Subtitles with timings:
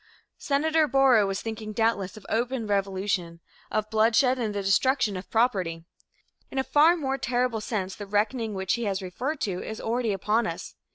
[0.39, 5.85] Senator Borah was thinking, doubtless, of open revolution, of bloodshed and the destruction of property.
[6.49, 10.11] In a far more terrible sense, the reckoning which he has referred to is already
[10.11, 10.73] upon us.